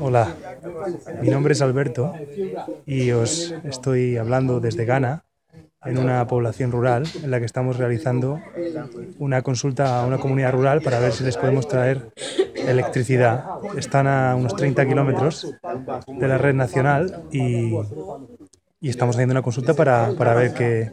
Hola, 0.00 0.34
mi 1.20 1.28
nombre 1.28 1.52
es 1.52 1.62
Alberto 1.62 2.12
y 2.86 3.10
os 3.10 3.54
estoy 3.64 4.16
hablando 4.16 4.60
desde 4.60 4.84
Ghana, 4.84 5.24
en 5.84 5.98
una 5.98 6.26
población 6.26 6.72
rural 6.72 7.04
en 7.22 7.30
la 7.30 7.38
que 7.38 7.46
estamos 7.46 7.76
realizando 7.76 8.40
una 9.18 9.42
consulta 9.42 10.00
a 10.00 10.06
una 10.06 10.18
comunidad 10.18 10.52
rural 10.52 10.80
para 10.80 10.98
ver 10.98 11.12
si 11.12 11.24
les 11.24 11.36
podemos 11.36 11.68
traer 11.68 12.10
electricidad. 12.54 13.44
Están 13.76 14.06
a 14.06 14.34
unos 14.34 14.56
30 14.56 14.86
kilómetros 14.86 15.54
de 16.06 16.28
la 16.28 16.38
red 16.38 16.54
nacional 16.54 17.24
y, 17.30 17.74
y 18.84 18.90
estamos 18.90 19.16
haciendo 19.16 19.32
una 19.32 19.40
consulta 19.40 19.72
para, 19.72 20.12
para 20.12 20.34
ver 20.34 20.52
qué, 20.52 20.90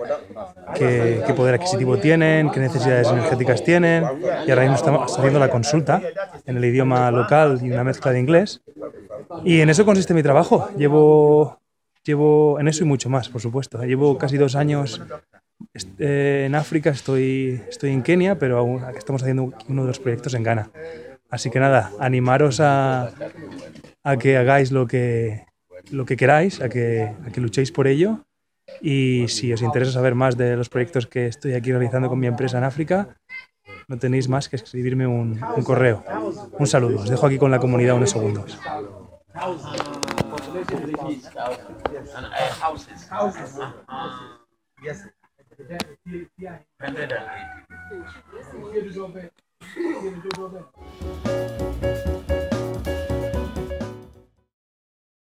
qué, 0.75 1.33
poder 1.35 1.55
adquisitivo 1.55 1.97
tienen, 1.97 2.49
qué 2.49 2.61
necesidades 2.61 3.09
energéticas 3.09 3.65
tienen. 3.65 4.05
Y 4.47 4.49
ahora 4.49 4.61
mismo 4.61 4.77
estamos 4.77 5.17
haciendo 5.17 5.39
la 5.39 5.49
consulta 5.49 6.01
en 6.45 6.55
el 6.55 6.63
idioma 6.63 7.11
local 7.11 7.59
y 7.61 7.69
una 7.69 7.83
mezcla 7.83 8.13
de 8.13 8.21
inglés. 8.21 8.61
Y 9.43 9.59
en 9.59 9.69
eso 9.69 9.83
consiste 9.83 10.13
mi 10.13 10.23
trabajo. 10.23 10.69
Llevo, 10.77 11.59
llevo 12.05 12.61
en 12.61 12.69
eso 12.69 12.85
y 12.85 12.87
mucho 12.87 13.09
más, 13.09 13.27
por 13.27 13.41
supuesto. 13.41 13.83
Llevo 13.83 14.17
casi 14.17 14.37
dos 14.37 14.55
años 14.55 15.01
eh, 15.99 16.45
en 16.47 16.55
África, 16.55 16.91
estoy, 16.91 17.61
estoy 17.67 17.89
en 17.91 18.03
Kenia, 18.03 18.39
pero 18.39 18.89
estamos 18.95 19.21
haciendo 19.21 19.51
uno 19.67 19.81
de 19.81 19.87
los 19.89 19.99
proyectos 19.99 20.33
en 20.33 20.43
Ghana. 20.43 20.71
Así 21.29 21.49
que 21.49 21.59
nada, 21.59 21.91
animaros 21.99 22.61
a, 22.61 23.11
a 24.01 24.15
que 24.15 24.37
hagáis 24.37 24.71
lo 24.71 24.87
que, 24.87 25.43
lo 25.89 26.05
que 26.05 26.17
queráis, 26.17 26.61
a 26.61 26.69
que, 26.69 27.15
a 27.25 27.31
que 27.31 27.41
luchéis 27.41 27.71
por 27.71 27.87
ello. 27.87 28.19
Y 28.81 29.27
si 29.27 29.51
os 29.51 29.61
interesa 29.61 29.91
saber 29.91 30.15
más 30.15 30.37
de 30.37 30.55
los 30.55 30.69
proyectos 30.69 31.07
que 31.07 31.27
estoy 31.27 31.53
aquí 31.53 31.71
realizando 31.71 32.09
con 32.09 32.19
mi 32.19 32.27
empresa 32.27 32.57
en 32.57 32.63
África, 32.63 33.17
no 33.87 33.97
tenéis 33.97 34.29
más 34.29 34.47
que 34.47 34.55
escribirme 34.55 35.07
un, 35.07 35.41
un 35.55 35.63
correo. 35.63 36.03
Un 36.57 36.67
saludo. 36.67 37.01
Os 37.01 37.09
dejo 37.09 37.25
aquí 37.25 37.37
con 37.37 37.51
la 37.51 37.59
comunidad 37.59 37.95
unos 37.95 38.11
segundos. 38.11 38.57